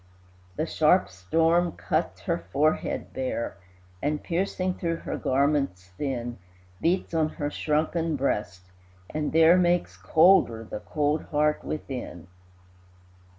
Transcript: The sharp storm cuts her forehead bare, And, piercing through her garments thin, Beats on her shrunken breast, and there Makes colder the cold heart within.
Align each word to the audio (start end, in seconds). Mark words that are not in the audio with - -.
The 0.55 0.65
sharp 0.65 1.09
storm 1.09 1.73
cuts 1.73 2.21
her 2.21 2.39
forehead 2.51 3.13
bare, 3.13 3.57
And, 4.01 4.23
piercing 4.23 4.73
through 4.73 4.95
her 5.05 5.15
garments 5.15 5.89
thin, 5.95 6.39
Beats 6.81 7.13
on 7.13 7.29
her 7.29 7.51
shrunken 7.51 8.15
breast, 8.15 8.71
and 9.11 9.31
there 9.31 9.57
Makes 9.57 9.97
colder 9.97 10.63
the 10.63 10.79
cold 10.79 11.25
heart 11.25 11.63
within. 11.63 12.25